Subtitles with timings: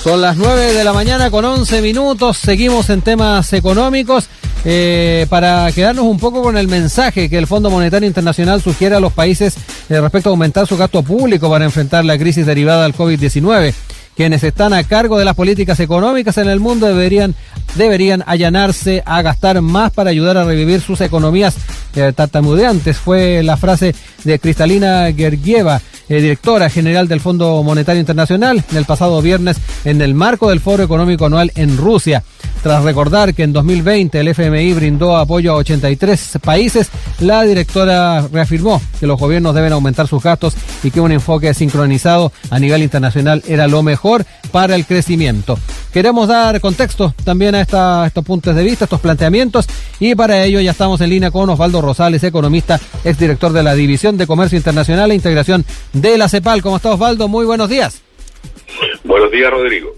[0.00, 4.28] Son las 9 de la mañana con 11 minutos, seguimos en temas económicos
[4.64, 9.00] eh, para quedarnos un poco con el mensaje que el Fondo Monetario Internacional sugiere a
[9.00, 9.56] los países
[9.88, 13.74] eh, respecto a aumentar su gasto público para enfrentar la crisis derivada del COVID-19.
[14.14, 17.34] Quienes están a cargo de las políticas económicas en el mundo deberían,
[17.74, 21.56] deberían allanarse a gastar más para ayudar a revivir sus economías
[21.98, 22.96] eh, tartamudeantes.
[22.96, 23.94] Fue la frase
[24.24, 30.14] de Cristalina Gergieva eh, directora general del Fondo Monetario Internacional, el pasado viernes en el
[30.14, 32.22] marco del Foro Económico Anual en Rusia.
[32.62, 36.88] Tras recordar que en 2020 el FMI brindó apoyo a 83 países,
[37.20, 42.32] la directora reafirmó que los gobiernos deben aumentar sus gastos y que un enfoque sincronizado
[42.50, 45.58] a nivel internacional era lo mejor para el crecimiento.
[45.92, 47.62] Queremos dar contexto también a,
[48.06, 49.66] estos puntos de vista, estos planteamientos,
[50.00, 54.18] y para ello ya estamos en línea con Osvaldo Rosales, economista, exdirector de la División
[54.18, 56.60] de Comercio Internacional e Integración de la CEPAL.
[56.60, 57.28] ¿Cómo está Osvaldo?
[57.28, 58.02] Muy buenos días.
[59.04, 59.94] Buenos días, Rodrigo.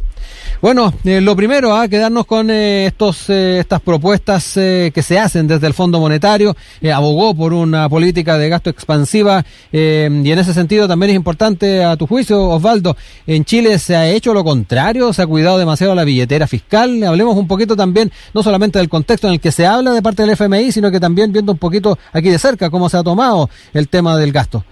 [0.60, 5.18] Bueno, eh, lo primero, a quedarnos con eh, estos, eh, estas propuestas eh, que se
[5.18, 6.54] hacen desde el Fondo Monetario.
[6.82, 11.16] Eh, abogó por una política de gasto expansiva eh, y en ese sentido también es
[11.16, 12.94] importante, a tu juicio, Osvaldo,
[13.26, 17.04] en Chile se ha hecho lo contrario, se ha cuidado demasiado la billetera fiscal.
[17.04, 20.24] Hablemos un poquito también, no solamente del contexto en el que se habla de parte
[20.26, 23.48] del FMI, sino que también viendo un poquito aquí de cerca cómo se ha tomado
[23.72, 24.62] el tema del gasto.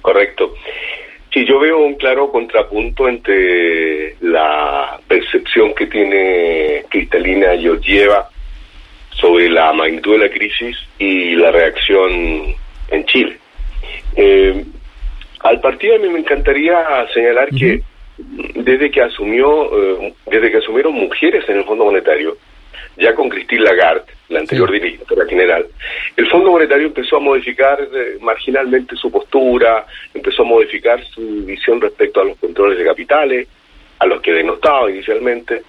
[0.00, 0.44] Correcto.
[1.36, 8.30] Sí, yo veo un claro contrapunto entre la percepción que tiene Cristalina Georgieva
[9.10, 12.54] sobre la magnitud de la crisis y la reacción
[12.88, 13.36] en Chile.
[14.16, 14.64] Eh,
[15.40, 17.58] al partido a mí me encantaría señalar uh -huh.
[17.58, 17.82] que
[18.62, 19.48] desde que asumió,
[19.78, 22.38] eh, desde que asumieron mujeres en el Fondo Monetario,
[22.96, 24.80] ya con Christine Lagarde, la anterior sí.
[24.80, 25.66] directora general,
[26.16, 31.80] el Fondo Monetario empezó a modificar eh, marginalmente su postura, empezó a modificar su visión
[31.80, 33.48] respecto a los controles de capitales,
[33.98, 35.62] a los que denostaba inicialmente,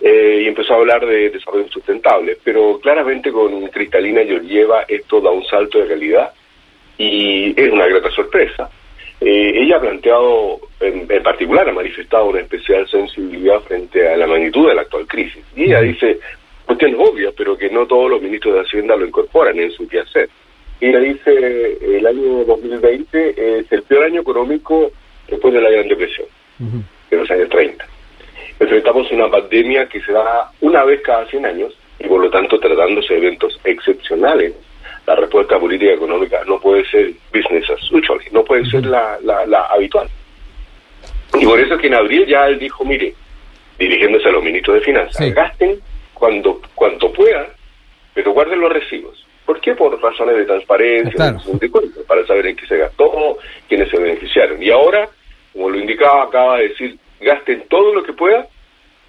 [0.00, 2.38] eh, y empezó a hablar de desarrollo sustentable.
[2.42, 6.32] Pero claramente con Cristalina Georgieva esto da un salto de realidad
[6.98, 8.70] y es una grata sorpresa.
[9.20, 14.26] Eh, ella ha planteado, en, en, particular, ha manifestado una especial sensibilidad frente a la
[14.26, 15.42] magnitud de la actual crisis.
[15.54, 16.18] Y ella dice,
[16.66, 20.28] cuestiones obvias, pero que no todos los ministros de Hacienda lo incorporan en su quehacer.
[20.80, 24.90] Ella dice, el año 2020 es el peor año económico
[25.28, 26.26] después de la Gran Depresión,
[26.60, 26.82] uh -huh.
[27.10, 27.86] de los años 30.
[28.60, 32.58] Enfrentamos una pandemia que se da una vez cada 100 años y por lo tanto
[32.58, 34.54] tratándose de eventos excepcionales
[35.06, 39.46] la respuesta política económica no puede ser business as usual, no puede ser la, la,
[39.46, 40.08] la, habitual.
[41.38, 43.14] Y por eso es que en abril ya él dijo, mire,
[43.78, 45.32] dirigiéndose a los ministros de Finanzas, sí.
[45.32, 45.80] gasten
[46.18, 47.46] cuando cuanto puedan,
[48.14, 49.24] pero guarden los recibos.
[49.44, 49.74] ¿Por qué?
[49.74, 51.38] Por razones de transparencia, claro.
[51.44, 53.38] de cuentas, para saber en qué se gastó,
[53.68, 54.60] quiénes se beneficiaron.
[54.62, 55.08] Y ahora,
[55.52, 58.46] como lo indicaba, acaba de decir, gasten todo lo que puedan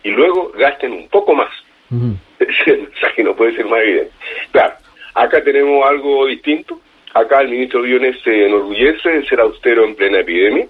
[0.03, 1.51] y luego gasten un poco más.
[1.89, 2.17] Uh -huh.
[2.39, 4.11] o sea, que no puede ser más evidente.
[4.51, 4.75] Claro,
[5.17, 6.79] Acá tenemos algo distinto.
[7.11, 10.67] Acá el ministro Briones se enorgullece de ser austero en plena epidemia.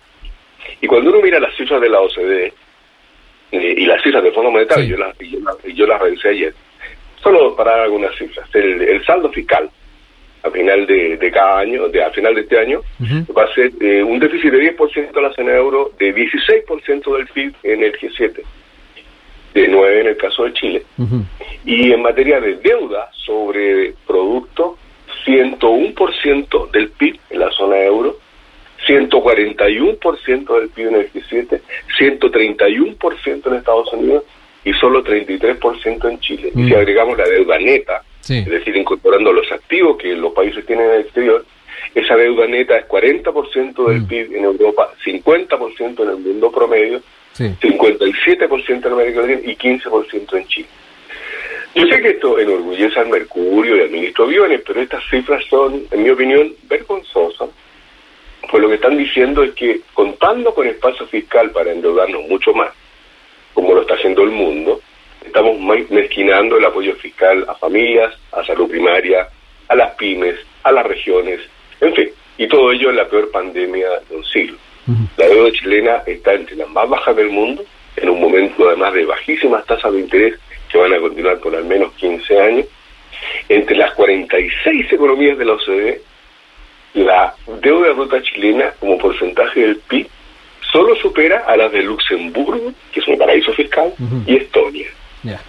[0.80, 2.54] Y cuando uno mira las cifras de la OCDE
[3.52, 4.92] eh, y las cifras del Fondo Monetario, sí.
[4.92, 6.54] yo, las, yo, las, yo las revisé ayer,
[7.22, 8.48] solo para dar algunas cifras.
[8.54, 9.70] El, el saldo fiscal
[10.44, 13.34] a final de, de, cada año, de, a final de este año, uh -huh.
[13.38, 17.28] va a ser eh, un déficit de 10% de la zona euro, de 16% del
[17.28, 18.44] PIB en el G7
[19.54, 20.84] de 9 en el caso de Chile.
[20.98, 21.24] Uh -huh.
[21.66, 24.78] Y en materia de deuda sobre producto,
[25.26, 28.18] 101% del PIB en la zona euro,
[28.88, 31.60] 141% del PIB en el G7,
[31.98, 34.24] 131% en Estados Unidos
[34.64, 36.52] y solo 33% en Chile.
[36.56, 38.40] Y si agregamos la deuda neta, sí.
[38.40, 41.46] es decir, incorporando los activos que los países tienen en el exterior,
[41.96, 44.08] esa deuda neta es 40% del -huh.
[44.08, 47.02] PIB en Europa, 50% en el mundo promedio
[47.34, 47.46] sí.
[47.62, 50.68] 57% en América Latina y 15% en Chile.
[51.76, 55.84] Yo sé que esto enorgullece al Mercurio y al ministro Biones, pero estas cifras son,
[55.92, 57.50] en mi opinión, vergonzosas.
[58.50, 62.70] Pues lo que están diciendo es que contando con espacio fiscal para endeudarnos mucho más,
[63.54, 64.82] como lo está haciendo el mundo,
[65.26, 65.60] estamos
[65.90, 69.28] mezquinando el apoyo fiscal a familias, a salud primaria,
[69.68, 71.42] a las pymes, a las regiones,
[71.82, 74.58] en fin, y todo ello en la peor pandemia de un siglo.
[75.18, 77.66] La deuda chilena está entre las más bajas del mundo,
[77.98, 80.40] en un momento además de bajísimas tasas de interés
[80.72, 82.66] que van a continuar por al menos 15 años.
[83.50, 86.02] Entre las 46 economías de la OCDE,
[87.04, 90.08] la deuda bruta chilena como porcentaje del PIB
[90.72, 94.24] solo supera a las de Luxemburgo, que es un paraíso fiscal, uh -huh.
[94.28, 94.88] y Estonia.
[95.24, 95.42] Yeah.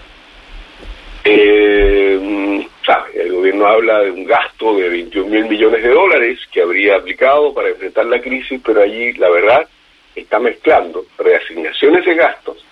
[1.24, 3.22] Eh, ¿sabe?
[3.22, 7.52] El gobierno habla de un gasto de 21 mil millones de dólares que habría aplicado
[7.52, 9.68] para enfrentar la crisis, pero allí la verdad
[10.14, 12.64] está mezclando reasignaciones de gastos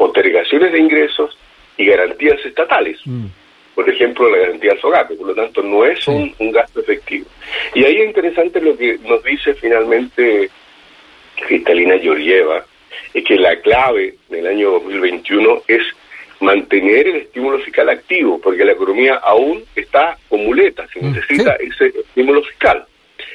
[0.00, 1.36] postergaciones de ingresos
[1.76, 2.98] y garantías estatales.
[3.04, 3.26] Mm.
[3.74, 7.26] Por ejemplo, la garantía del SOGAPE, por lo tanto no es un, gasto efectivo.
[7.74, 10.50] Y ahí es interesante lo que nos dice finalmente
[11.46, 12.64] Cristalina Georgieva,
[13.14, 15.82] es que la clave del año 2021 es
[16.40, 21.54] mantener el estímulo fiscal activo, porque la economía aún está con muletas, se mm, necesita
[21.56, 22.84] ese estímulo fiscal.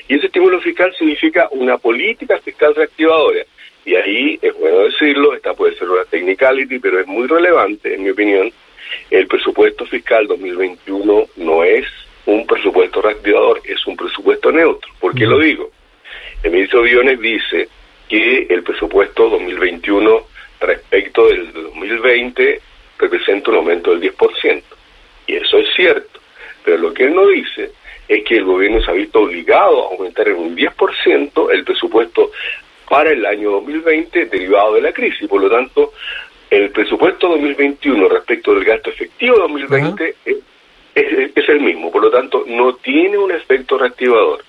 [0.07, 3.43] Y ese estímulo fiscal significa una política fiscal reactivadora.
[3.85, 8.03] Y ahí, es bueno decirlo, esta puede ser una technicality, pero es muy relevante, en
[8.03, 8.51] mi opinión,
[9.09, 11.85] el presupuesto fiscal 2021 no es
[12.25, 14.91] un presupuesto reactivador, es un presupuesto neutro.
[14.99, 15.71] ¿Por qué lo digo?
[16.43, 17.69] El ministro Biones dice
[18.07, 20.27] que el presupuesto 2021
[20.59, 22.61] respecto del 2020
[22.97, 24.63] representa un aumento del 10%.
[25.27, 26.19] Y eso es cierto.
[26.63, 27.71] Pero lo que él no dice
[28.07, 32.31] es que el gobierno se ha visto obligado a aumentar en un 10% el presupuesto
[32.89, 35.27] para el año 2020 derivado de la crisis.
[35.27, 35.93] Por lo tanto,
[36.49, 40.37] el presupuesto 2021 respecto del gasto efectivo 2020 es,
[40.95, 44.43] es, el mismo, por lo tanto no tiene un efecto reactivador.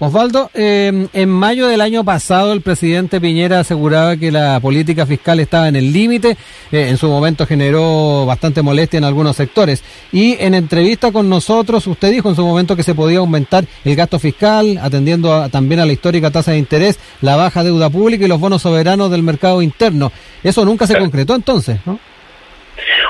[0.00, 5.38] Osvaldo, em, en mayo del año pasado el presidente Piñera aseguraba que la política fiscal
[5.38, 6.36] estaba en el límite,
[6.72, 11.86] eh, en su momento generó bastante molestia en algunos sectores y en entrevista con nosotros
[11.86, 15.86] usted dijo en su momento que se podía aumentar el gasto fiscal atendiendo también a
[15.86, 19.62] la histórica tasa de interés, la baja deuda pública y los bonos soberanos del mercado
[19.62, 20.10] interno.
[20.42, 22.09] Eso nunca se concretó entonces, ¿no?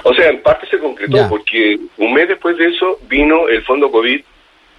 [0.04, 3.90] O sea, en parte se concretó porque un mes después de eso vino el fondo
[3.90, 4.20] COVID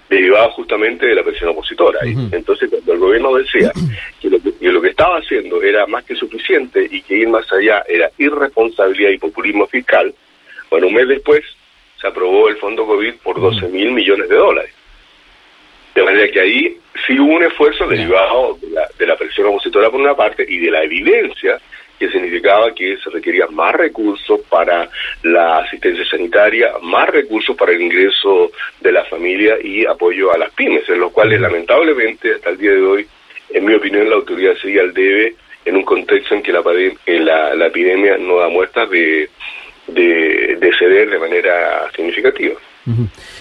[0.10, 2.00] derivado justamente de la presión opositora.
[2.04, 3.72] Entonces, cuando el gobierno decía
[4.22, 8.10] que lo que, estaba haciendo era más que suficiente y que ir más allá era
[8.18, 10.14] irresponsabilidad y populismo fiscal,
[10.70, 11.42] bueno, un mes después
[12.00, 14.74] se aprobó el fondo COVID por 12 mil millones de dólares.
[15.96, 19.90] De manera que ahí sí hubo un esfuerzo derivado de la, de la presión opositora
[19.90, 21.60] por una parte y de la evidencia
[22.02, 24.90] que significaba que se requerían más recursos para
[25.22, 30.52] la asistencia sanitaria, más recursos para el ingreso de la familia y apoyo a las
[30.54, 33.08] pymes, en los cuales lamentablemente hasta el día de hoy,
[33.52, 36.64] en mi opinión, la autoridad sigue al debe en un contexto en que la,
[37.06, 39.30] la, la epidemia no da muestras de,
[39.86, 42.56] de, de ceder de manera significativa.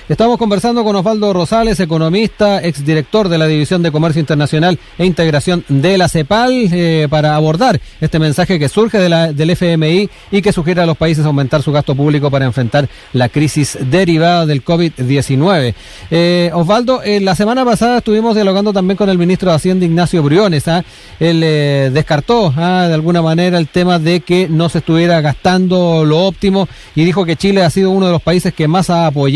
[0.06, 5.64] Estamos conversando con Osvaldo Rosales, economista, exdirector de la División de Comercio Internacional e Integración
[5.68, 10.82] de la CEPAL, eh, para abordar este mensaje que surge del FMI y que sugiere
[10.82, 15.74] a los países aumentar su gasto público para enfrentar la crisis derivada del COVID-19.
[16.10, 20.22] Eh, Osvaldo, eh, la semana pasada estuvimos dialogando también con el ministro de Hacienda, Ignacio
[20.22, 20.68] Briones.
[20.68, 20.84] ¿ah?
[21.18, 21.40] Él
[21.94, 22.86] descartó ¿ah?
[22.88, 27.24] de alguna manera el tema de que no se estuviera gastando lo óptimo y dijo
[27.24, 29.29] que Chile ha sido uno de los países que más ha apoyado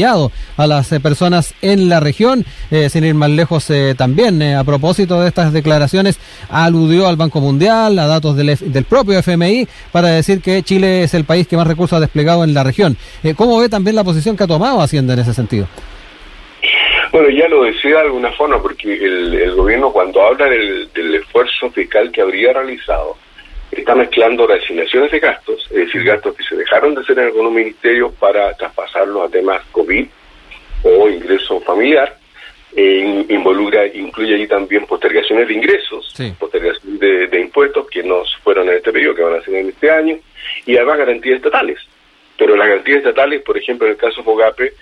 [0.57, 2.45] a las eh, personas en la región.
[2.71, 6.19] Eh, sin ir más lejos, eh, también a propósito de estas declaraciones,
[6.51, 11.15] aludió al Banco Mundial, a datos del, del propio FMI, para decir que Chile es
[11.15, 12.97] el país que más recursos ha desplegado en la región.
[13.37, 15.67] ¿Cómo ve también la posición que ha tomado Hacienda en ese sentido?
[17.13, 21.71] Bueno, ya lo decía de alguna forma, porque el, gobierno cuando habla del, del, esfuerzo
[21.71, 23.17] fiscal que habría realizado,
[23.81, 27.53] está mezclando reasignaciones de gastos, es decir, gastos que se dejaron de hacer en algunos
[27.53, 30.07] ministerios para traspasarlos a temas COVID
[30.85, 32.17] o ingreso familiar.
[32.77, 36.99] E involucra, incluye allí también postergaciones de ingresos, postergaciones
[37.31, 40.19] de, impuestos que no fueron en este periodo, que van a ser en este año,
[40.67, 41.79] y además garantías estatales.
[42.37, 44.73] Pero las garantías estatales, por ejemplo, en el caso Fogape,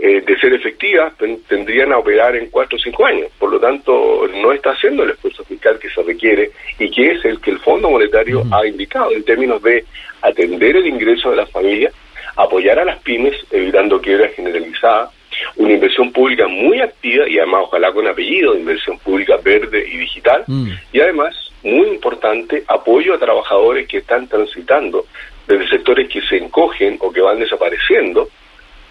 [0.00, 1.12] eh, de ser efectivas,
[1.48, 3.28] tendrían a operar en cuatro o cinco años.
[3.36, 7.24] Por lo tanto, no está haciendo el esfuerzo fiscal que se requiere y que es
[7.24, 9.84] el que el Fondo Monetario ha indicado en términos de
[10.22, 11.92] atender el ingreso de las familias,
[12.36, 15.10] apoyar a las pymes, evitando quiebra generalizada,
[15.56, 20.44] una inversión pública muy activa y además ojalá con apellido, inversión pública verde y digital,
[20.46, 20.70] mm.
[20.92, 21.34] y además,
[21.64, 25.06] muy importante, apoyo a trabajadores que están transitando
[25.48, 28.28] desde sectores que se encogen o que van desapareciendo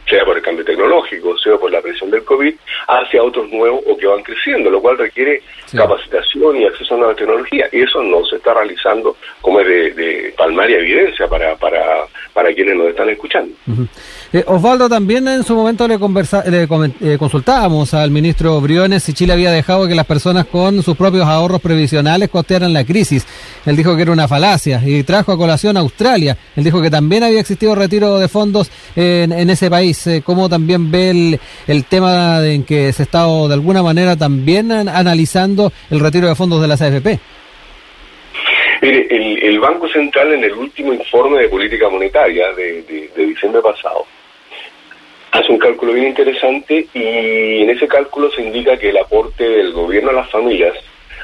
[0.08, 2.54] sea por el cambio tecnológico, sea por la presión del COVID,
[2.88, 5.42] hacia otros nuevos o que van creciendo, lo cual requiere
[5.74, 7.68] capacitación y acceso a nueva tecnología.
[7.72, 12.54] Y eso no se está realizando como es de, de palmaria evidencia para, para, para
[12.54, 13.54] quienes nos están escuchando.
[14.32, 19.14] Eh, Osvaldo, también en su momento le, conversa, le eh, consultábamos al ministro Briones si
[19.14, 23.26] Chile había dejado que las personas con sus propios ahorros previsionales costearan la crisis.
[23.66, 26.38] Él dijo que era una falacia y trajo a colación a Australia.
[26.56, 29.97] Él dijo que también había existido retiro de fondos en, en ese país.
[30.06, 34.72] Eh, ¿Cómo también ve el, el tema en que se está de alguna manera también
[34.72, 37.20] analizando el retiro de fondos de las AFP?
[38.82, 44.06] Mire, el, Banco Central en el último informe de política monetaria de, de, diciembre pasado
[45.32, 49.74] hace un cálculo bien interesante y en ese cálculo se indica que el aporte del
[49.74, 50.74] gobierno a las familias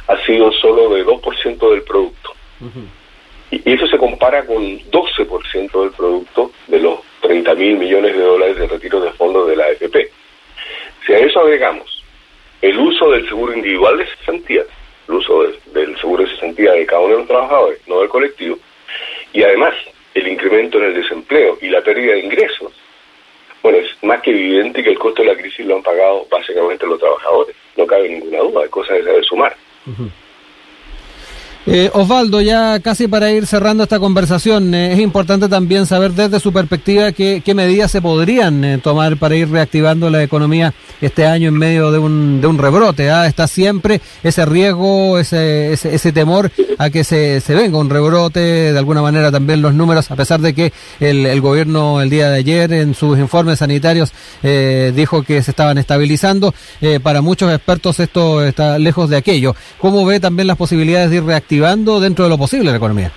[0.07, 2.33] ha sido solo de 2% del producto.
[3.51, 8.57] Y eso se compara con 12% del producto de los 30 mil millones de dólares
[8.57, 10.11] de retiro de fondos de la AFP.
[11.05, 12.03] Si a eso agregamos
[12.61, 14.63] el uso del seguro individual de cesantía,
[15.07, 18.57] el uso del, seguro de cesantía de cada uno de los trabajadores, no del colectivo,
[19.31, 19.73] y además
[20.13, 22.71] el incremento en el desempleo y la pérdida de ingresos,
[23.61, 26.85] bueno, es más que evidente que el costo de la crisis lo han pagado básicamente
[26.85, 27.55] los trabajadores.
[27.77, 29.55] No cabe ninguna duda, hay cosas de saber sumar.
[31.65, 36.41] Eh, Osvaldo, ya casi para ir cerrando esta conversación, eh, es importante también saber desde
[36.41, 41.47] su perspectiva qué, medidas se podrían eh, tomar para ir reactivando la economía este año
[41.47, 43.09] en medio de un, de un rebrote.
[43.09, 43.27] ¿ah?
[43.27, 48.77] Está siempre ese riesgo, ese, ese, temor a que se, se, venga un rebrote, de
[48.77, 52.39] alguna manera también los números, a pesar de que el, el gobierno el día de
[52.39, 56.53] ayer en sus informes sanitarios dijo que se estaban estabilizando,
[57.01, 59.55] para muchos expertos esto está lejos de aquello.
[59.79, 61.52] ¿Cómo ve también las posibilidades de ir reactivando?
[61.99, 63.11] Dentro de lo posible la economía.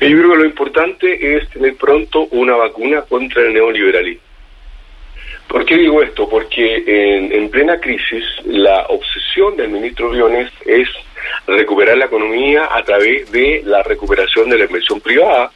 [0.00, 4.22] Yo creo que lo importante es tener pronto una vacuna contra el neoliberalismo.
[5.48, 6.28] ¿Por qué digo esto?
[6.28, 10.88] Porque en, plena crisis la obsesión del ministro Briones es
[11.46, 15.52] recuperar la economía a través de la recuperación de la inversión privada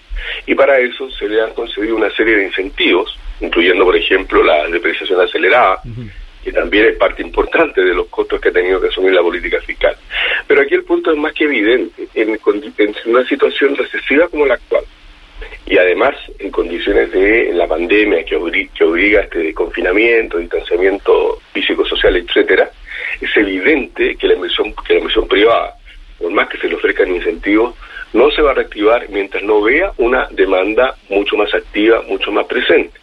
[0.46, 4.68] y para eso se le han concedido una serie de incentivos, incluyendo por ejemplo la
[4.68, 5.80] depreciación acelerada,
[6.42, 9.60] que también es parte importante de los costos que ha tenido que asumir la política
[9.60, 9.96] fiscal.
[10.46, 12.38] Pero aquí el punto es más que evidente, en,
[13.06, 14.84] una situación recesiva como la actual,
[15.66, 22.16] y además en condiciones de la pandemia que obliga, a este confinamiento, distanciamiento físico, social,
[22.16, 22.70] etcétera,
[23.20, 25.74] es evidente que la inversión, que la inversión privada,
[26.18, 27.74] por más que se le ofrezcan incentivos,
[28.12, 32.46] no se va a reactivar mientras no vea una demanda mucho más activa, mucho más
[32.46, 32.98] presente.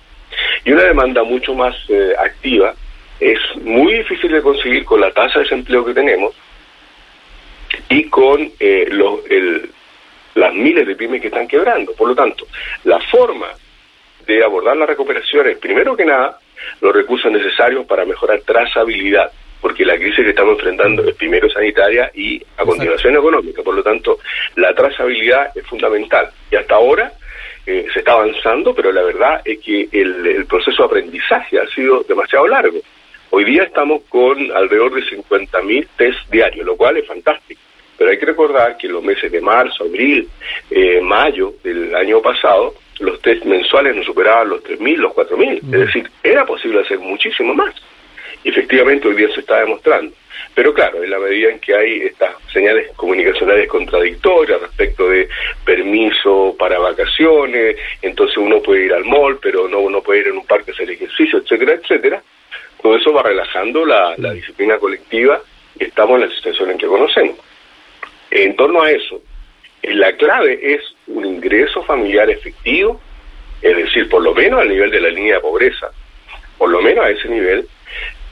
[0.64, 2.74] Y una demanda mucho más eh, activa
[3.20, 6.36] es muy difícil de conseguir con la tasa de desempleo que tenemos
[7.90, 9.20] y con eh, los,
[10.36, 11.94] las miles de pymes que están quebrando.
[11.94, 12.46] Por lo tanto,
[12.84, 13.48] la forma
[14.26, 16.40] de abordar la recuperación es, primero que nada,
[16.82, 19.32] los recursos necesarios para mejorar trazabilidad,
[19.62, 23.64] porque la crisis que estamos enfrentando es primero sanitaria y a continuación económica.
[23.64, 24.20] Por lo tanto,
[24.56, 26.30] la trazabilidad es fundamental.
[26.52, 27.12] Y hasta ahora
[27.66, 31.68] eh, se está avanzando, pero la verdad es que el, el proceso de aprendizaje ha
[31.68, 32.80] sido demasiado largo.
[33.38, 37.60] Hoy día estamos con alrededor de 50.000 test diarios, lo cual es fantástico.
[37.98, 40.30] Pero hay que recordar que en los meses de marzo, abril,
[40.72, 45.58] eh, mayo del año pasado, los test mensuales no superaban los 3.000, los 4.000.
[45.58, 45.70] Es mm.
[45.70, 47.76] decir, era posible hacer muchísimo más.
[48.42, 50.16] Efectivamente hoy día se está demostrando.
[50.54, 55.28] Pero claro, en la medida en que hay estas señales comunicacionales contradictorias respecto de
[55.66, 60.38] permiso para vacaciones, entonces uno puede ir al mall, pero no uno puede ir en
[60.38, 62.24] un parque a hacer ejercicio, etcétera, etcétera,
[62.86, 65.42] todo eso va relajando la, disciplina colectiva
[65.80, 67.36] y estamos en la situación en que conocemos.
[68.30, 69.24] En torno a eso,
[69.82, 73.02] la clave es un ingreso familiar efectivo,
[73.64, 75.88] es decir, por lo menos al nivel de la línea de pobreza,
[76.60, 77.68] por lo menos a ese nivel,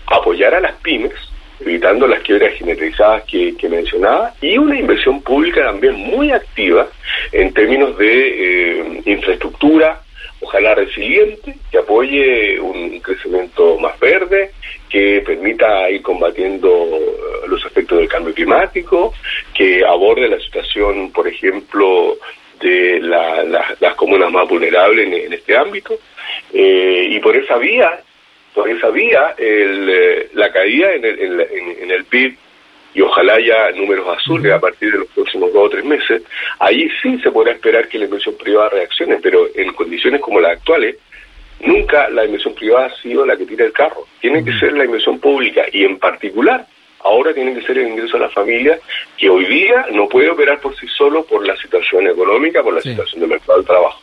[0.05, 1.13] apoyar a las pymes,
[1.59, 6.89] evitando las quiebras geometrizadas que, mencionaba, y una inversión pública también muy activa
[7.31, 10.02] en términos de eh, infraestructura,
[10.43, 14.51] ojalá resiliente, que apoye un crecimiento más verde,
[14.89, 19.13] que permita ir combatiendo eh, los efectos del cambio climático,
[19.53, 22.17] que aborde la situación, por ejemplo,
[22.59, 25.95] de las comunas más vulnerables en, este ámbito.
[26.53, 27.99] Eh, y por esa vía,
[28.53, 32.37] por esa vía, el, eh, la caída en el, en, en el PIB
[32.93, 36.21] y ojalá haya números azules a partir de los próximos dos o tres meses,
[36.59, 40.57] ahí sí se podrá esperar que la inversión privada reaccione, pero en condiciones como las
[40.57, 40.97] actuales,
[41.61, 44.05] nunca la inversión privada ha sido la que tira el carro.
[44.21, 46.67] Tiene que ser la inversión pública y en particular
[47.03, 48.79] ahora tiene que ser el ingreso a la familia
[49.17, 52.81] que hoy día no puede operar por sí solo por la situación económica, por la
[52.81, 54.02] situación del mercado del trabajo.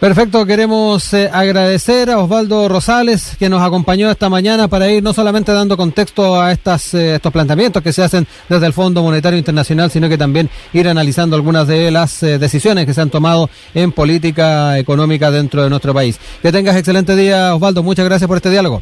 [0.00, 5.12] Perfecto, queremos eh, agradecer a Osvaldo Rosales que nos acompañó esta mañana para ir no
[5.12, 9.38] solamente dando contexto a estas, eh, estos planteamientos que se hacen desde el Fondo Monetario
[9.38, 13.50] Internacional, sino que también ir analizando algunas de las eh, decisiones que se han tomado
[13.74, 16.18] en política económica dentro de nuestro país.
[16.40, 17.82] Que tengas excelente día, Osvaldo.
[17.82, 18.80] Muchas gracias por este diálogo.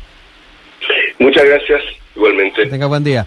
[1.18, 1.82] Muchas gracias,
[2.14, 2.62] igualmente.
[2.62, 3.26] Que tenga buen día.